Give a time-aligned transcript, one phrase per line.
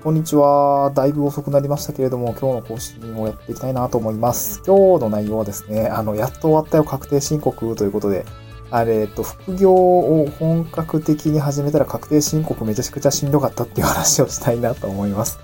[0.00, 0.92] こんにちは。
[0.94, 4.62] だいぶ遅くなりましたけれども、今日の更新をやっていきたいなと思います。
[4.64, 8.24] 今日の内容はですね、あの、やっと終わったよ確定申告ということで、
[8.70, 15.40] あれ、えっと、副業を本格的に始めたら確定申告めちゃくちゃしんどかったっていう話をしたいなと思います。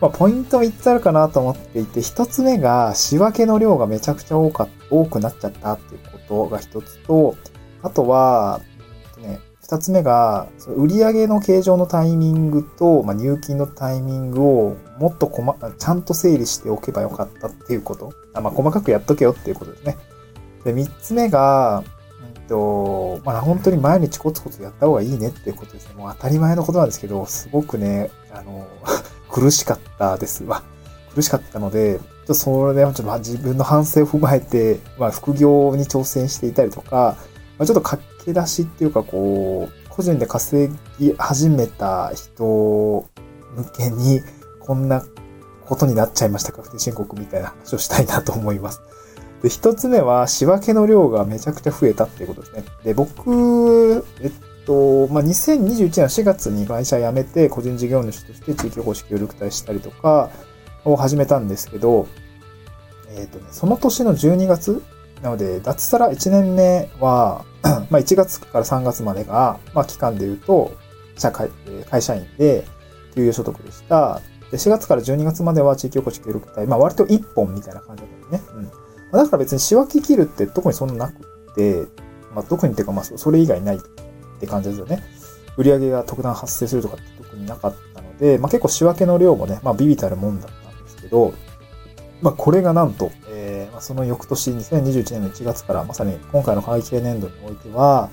[0.00, 7.36] まあ、ポイント3つあるかなと思っていて、1つ目が仕分けの量がめちゃくちゃ多か多くなっちゃったっていうことが1つと、
[7.82, 8.62] あとは、
[9.66, 18.12] ね、二つ目が、売上の計上のタイミングと、まあ、入金のタイミングをもっと細ちゃんと整理しておけばよかったっていうこと。
[18.32, 19.96] あまあ、細かくやっとけよっていうことですね。
[20.64, 21.82] で、三つ目が、
[22.36, 25.94] うんと、まあ、本当に毎日コツコツやった方がいいねっていうことですね。
[25.94, 28.66] もう当たり前のことなんですけど、すごくね、あの、
[29.30, 30.62] 苦しかったですわ。
[31.14, 37.16] 苦しかったので、ちょっとそれで、ちょっと自分の反省を踏まえて、まあ、副業に挑戦していたりとか、
[37.58, 43.08] まあ、ちょっと駆け出しっていうか、こう、個人で稼ぎ始めた人
[43.56, 44.20] 向けに、
[44.60, 45.04] こんな
[45.64, 48.82] ことになっちゃいました、確定申告みたいな話をしたいなと思います。
[49.42, 52.64] で、一つ目は、仕分けの量がめちゃくちゃ増えたっていうことですね。
[52.84, 54.32] で、僕、えっ
[54.66, 60.30] と、まあ、2021年4月に会社辞めて、個人事業主として地域保守協力隊したりとか
[60.84, 62.06] を始めたんですけど、
[63.10, 64.82] えっとね、その年の12月
[65.22, 67.44] なので、脱サラ1年目は、
[67.90, 70.72] まあ1月から3月までが、まあ期間で言うと、
[71.16, 71.50] 社会、
[71.90, 72.64] 会社員で、
[73.14, 74.20] 給与所得でした。
[74.50, 78.50] で、4月から12月までは地域おこし協力隊、まあ割と1本みたいな感じだったんですね。
[78.54, 78.70] うん。
[79.12, 81.86] だから別に仕分け切るって特にそんななくて、
[82.34, 83.78] まあ特にっていうかまあそれ以外ないっ
[84.38, 85.02] て感じですよね。
[85.56, 91.32] 売り上げが特段発生するとかって特になかったので、まあ結構仕分けの量もね、まあビビたるもんだったんですけど、
[92.20, 93.10] まあこれがなんと、
[93.76, 98.08] まあ、その翌年、2021年の1月から、まさに今回の会計年度においては、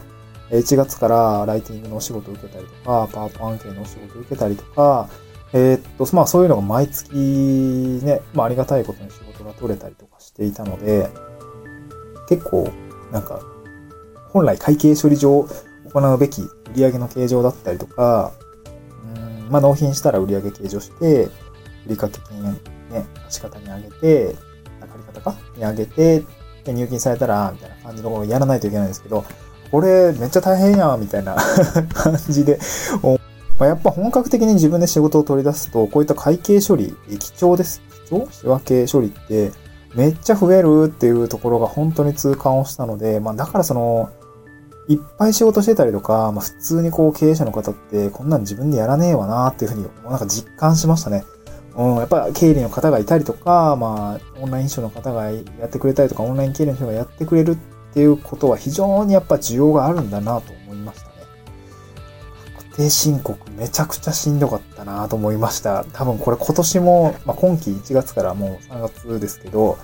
[0.51, 5.07] 1月からライティングのお仕事を受けたりとか、パワーポ案件のお仕事を受けたりとか、
[5.53, 11.09] えー、っと、まあそういうのが毎月ね、まあありがたいことに仕事が取れたりとかしていたので、
[12.27, 12.69] 結構、
[13.13, 13.39] なんか、
[14.33, 15.47] 本来会計処理上
[15.93, 16.41] 行うべき
[16.75, 18.33] 売上の計上だったりとか、
[19.15, 21.29] うん、まあ納品したら売上計上して、
[21.87, 22.43] 売掛金
[22.91, 24.52] ね、仕方に上げて、
[24.93, 26.23] 借り方かに上げて、
[26.63, 29.25] で、入金されたら、みたいな感じのことをやらないといけないんですけど、
[29.71, 31.35] これめっちゃ大変やん、みたいな
[31.93, 32.59] 感じで、
[33.59, 37.81] まあ、やっぱ本格的に自分で仕事を取り出すと、こういった会計処理、貴重です。
[38.09, 39.51] 貴重仕分け処理って
[39.95, 44.09] めっちゃ増えるっていうところが本当に痛感をしたので、まあだからその、
[44.89, 51.23] いっぱい仕事してたりとか、まあ普通にこう経営者の方ってこんなん自分でやらねえわなっていうふうになんか実感しましたね。
[51.75, 61.13] うん、やっぱ経理の方がいたりとか、まあ、オンライン秘書の方がやってくれたりとか、オンライン経理の人がやってくれるっていうことは非常にやっぱ需要があるんだなと思いましたね。
[62.57, 65.83] 確定申告めちゃくちゃしんどかったなと思いました。
[65.93, 69.77] 多分これ今年も、まあ、今期1月からもう3月ですけど、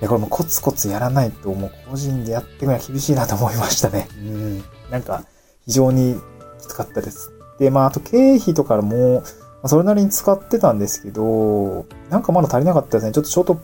[0.00, 4.08] いやこれもコツコツやらないともう個人でやっていくのは厳しいなと思いましたね。
[4.18, 4.64] うん。
[4.90, 5.24] なんか
[5.64, 6.20] 非常に
[6.60, 7.32] きつかったです。
[7.58, 9.22] で、まああと経費とかも、
[9.68, 13.12] それなりに使ってたんですけど、なんかまだ足りなかったですね。
[13.12, 13.56] ちょっとショートッ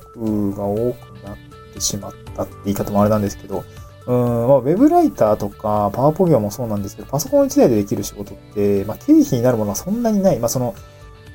[0.52, 1.36] プが多くなっ
[1.74, 3.64] てしまったって言い方もあれなんですけど、
[4.06, 10.38] うん、まあ、ウェブライターとか、パワーポ業もそうなんですけど、パソコン1台でできる仕事って、まあ、経費になるものはそんなにない。
[10.38, 10.74] まあ、その、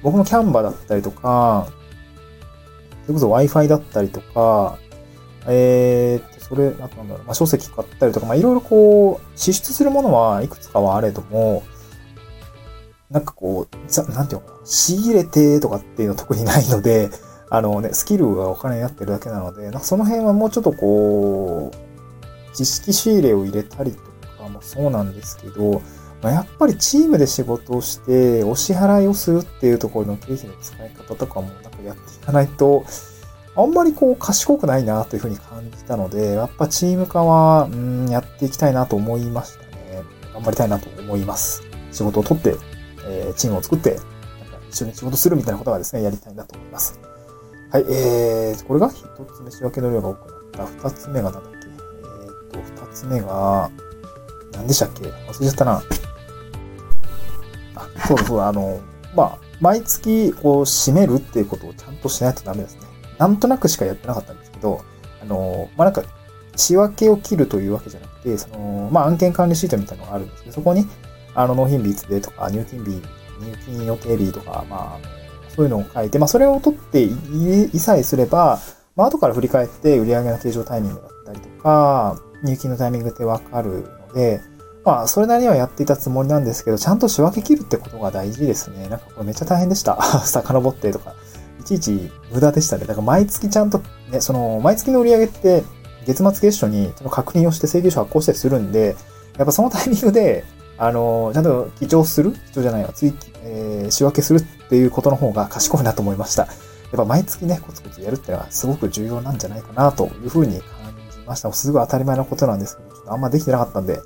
[0.04, 1.68] 僕もキャンバだったりとか、
[3.04, 4.78] それこそ Wi-Fi だったりとか、
[5.48, 11.64] えー、それ、あとなんだろう、まあ、書籍買ったりとか、まあ、いろいろこう、支出するものはいくつかはあれども、
[13.10, 17.10] なんかこう、ざなんていうのかな、仕入れてとかっていうの特にないので、
[17.50, 23.98] あのね、スキルがお金になってるだけなので、なんかその辺はもうちょっとこう、知識仕入れを入れたりと
[24.44, 25.82] かもそうなんですけど、
[26.22, 32.84] まあ、やっぱりチームで仕事をして、お支払いをするっていうところの経費の使い方とかもなんかやっていかないと、
[33.56, 40.04] あんまりこう賢くないなというふうに感じたので、やっぱチーム化は、うん、やっていきたいなと思いましたね。
[40.34, 41.64] 頑張りたいなと思います。
[41.92, 42.56] 仕事を取って
[43.08, 44.06] えー、チームを作って、なんか
[44.70, 47.00] 一緒に仕事するみたいなことがですね、やりたいなと思います。
[47.72, 50.90] はい、えー、これが一つ目、仕分けの量が多くなった。
[50.90, 51.68] 二つ目がなんだっけ？
[51.68, 53.70] えー、っと、二つ目が、
[54.54, 55.04] 何でしたっけ？
[55.04, 55.84] 忘れちゃったな。
[57.76, 58.80] あ、そうそう、あの、
[59.16, 62.82] まあ、毎月、こう、締めるっていうことをちゃんとしないとダメですね。
[63.18, 64.82] なんとなくしかやってなかったんですけど、
[65.22, 66.04] あの、まあ、なんか、
[66.56, 70.88] 仕分けを切るというわけじゃなくて、その、まあ、案件管理シートみたいなのがあるんですけど、そこに、
[71.38, 73.02] あの、納品日でとか、入金日、入
[73.64, 75.10] 金予定日とか、まあ、
[75.56, 78.60] そういうのを書いて、まあ、それを取っていさえすれば、
[78.96, 84.42] まあ、後から振り返って売上の計上タイミングだったりとか、入金のタイミングってわかるので、
[84.84, 88.90] まあ、それなりにはやっていたつもりなんですけど、ちゃんと仕分け切るってことが大事ですね。
[88.90, 90.02] なんかこれめっちゃ大変でした。
[90.26, 91.14] 遡ってとか。
[91.60, 92.86] いちいち無駄でしたね。
[92.86, 95.64] だから毎月ちゃんと、ね、その、毎月の売り上げって、
[96.08, 98.96] 月末月初に確認をして請求書発行したりするんで、
[99.38, 100.46] やっぱそのタイミングで、
[100.78, 102.94] あの、ちゃんと記帳する記帳じゃないわ。
[102.94, 106.44] 追記、えー、仕分けするっていうことの方が賢いなと思いました。
[106.44, 106.52] やっ
[106.96, 111.52] ぱ毎月ね、コツコツやるっていうのはすごく重要なんじゃないかなというふうに感じました。
[111.52, 114.00] すごい当たり前のことなんですけど、ちょっとあんまできてなかったんで、う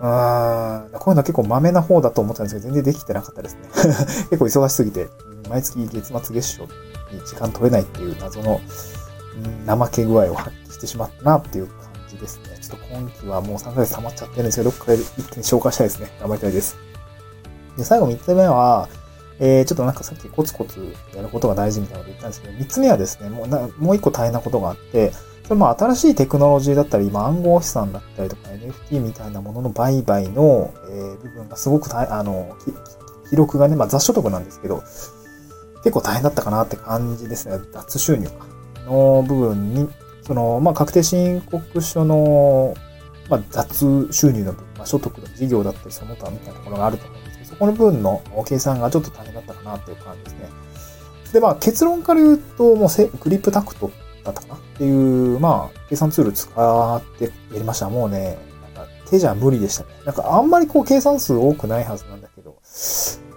[0.00, 3.60] ーん、こういうのは結構豆な方だと思ったんですけど、全然できてなかったですね。
[4.30, 5.08] 結構忙しすぎて、
[5.48, 6.62] 毎月月末月初
[7.12, 8.60] に時間取れないっていう謎の、
[9.66, 11.68] うん、怠け具合を発揮してしまったなっていう
[12.08, 12.58] じですね。
[12.60, 16.10] ちょっと今期はもう3ヶ月溜まっちゃってるんですけど、どっかで一気に消化したいですね。
[16.20, 16.76] 頑張りたいです。
[17.76, 18.88] で、最後3つ目は、
[19.38, 25.12] えー、ちょっとなんかさっきコツコツやることが大事みたいなこと言ったんですけど、3つ目はですね、もうなもう1個大変なことがあって、
[25.44, 32.56] それも新しいテクノロジーだったり、今暗号資産だったりとか NFT みたいなものの売買の、えー、部分がすごくあの、
[33.30, 34.82] 記録がね、まあ雑所得なんですけど、
[35.84, 37.58] 結構大変だったかなって感じですね。
[37.72, 38.28] 脱収入
[38.86, 39.88] の部分に、
[40.26, 42.74] その、まあ確定申告書の、
[43.28, 50.48] まあ雑収入の分、まあ所得の事業だったりその他みたいなところがあると思うんですけど、そこの分の計算がちょっと大変だったかなっていう感じですね。
[51.32, 53.90] で、まあ結論から言うと、もうクリップタクト
[54.24, 57.88] だったかなっていう、まあ、計算ツール使ってやりました。
[57.88, 58.38] もうね、
[58.74, 59.90] なんか手じゃ無理でしたね。
[60.04, 62.56] なんかあんまりこう計算数多くないはずなんだけど、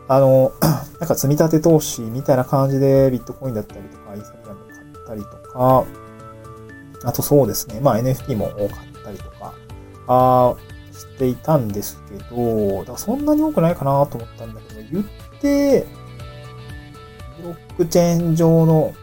[0.08, 0.52] あの、
[1.00, 5.86] なんか積み立て投資みたいな感じでビットコインだったりとか、イーサリアム買ったりとか、
[7.04, 8.70] あとそうですね、まあ NFT も買っ
[9.04, 9.54] たりとか、
[10.08, 10.56] あ
[10.92, 15.06] していたんですけど、だそんなに多くないかなと思ったんだけど、言っ
[15.42, 15.86] て、
[17.42, 18.94] ブロックチェーン上の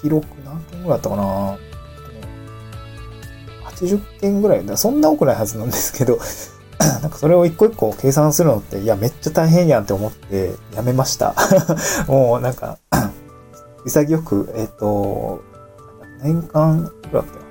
[0.00, 1.58] 記録何件ぐらいあったかな
[3.64, 4.76] 80件ぐらいだ。
[4.76, 6.18] そんな多くないはずなんですけど、
[6.78, 11.34] なんかそれを一個一個計算するのって、いや、めっちゃ大変やんって思ってやめました。
[12.06, 12.78] もうなんか、
[13.84, 15.42] 潔く、えっ、と、
[16.22, 17.41] 年間、いくらだっけ。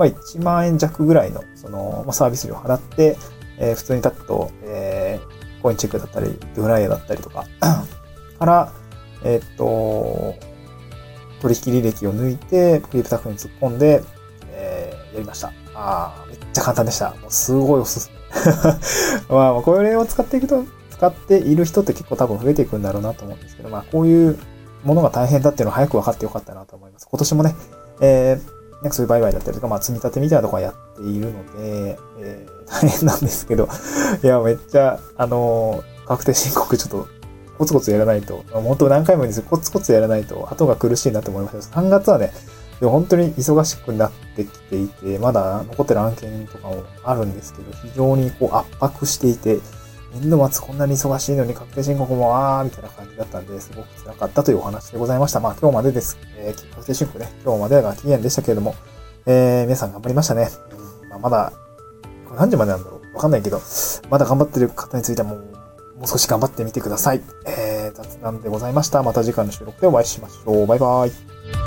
[0.00, 3.18] まあ1万円弱ぐらいの、その、まあ、サービス料払って、
[3.58, 7.44] えー、普通にタッと、えー、コインチェックだったり、ドライヤーだったりとか、
[8.40, 8.72] から、
[9.22, 10.34] えっ、と、
[11.42, 14.02] 取引履歴を抜いて、クリプタクに突っ込んで、
[14.52, 15.48] えー、やりました。
[15.74, 17.10] ああ、めっちゃ簡単でした。
[17.20, 18.10] もうすごいおすす
[19.28, 19.28] め。
[19.36, 24.38] まあ、これを使っていくと、使っている人って結構多分増えていくんだろうなと思うんですけど、まあ、こういう
[24.82, 27.06] ものが大変だっていうのを早く分かってよかったなと思います。
[27.10, 27.54] 今年もね、
[28.00, 33.68] えー、なんかそういう売買だったりとか、まあ、積み立てみたいなとこはやっているので、えー、大変なんですけど、
[34.22, 37.08] いや、めっちゃ、あのー、確定申告ちょっと
[37.58, 41.80] コツコツやらないと、本当何回も言うんですけど、コツコツやらないと、後が苦しいなと思いました。
[41.80, 42.32] 3月はね、
[42.80, 49.58] で本当に忙しくなってきていて、まだ残ってる案件とかもあるんですけど、非常にこう圧迫していて、
[50.12, 55.40] 年度末こんなに忙しいのに確定申告もあーみたいな感じだったんで、すごく辛かったというお話でございました。
[55.40, 56.18] まあ今日までです。
[56.36, 58.74] えー、確定申告ね、今日までが期限でしたけれども、
[59.26, 60.48] えー、皆さん頑張りましたね。
[61.04, 61.52] うんまあ、まだ、
[62.26, 63.60] これ何時までなんだろうわかんないけど、
[64.08, 65.38] まだ頑張ってる方についてはもう
[66.00, 67.20] もう少し頑張ってみてください。
[67.46, 69.02] えー、雑談でございました。
[69.02, 70.66] また次回の収録でお会いしましょう。
[70.66, 71.59] バイバイ。